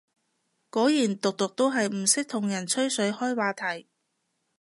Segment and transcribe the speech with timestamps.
[0.71, 3.87] 果然毒毒都係唔識同人吹水開話題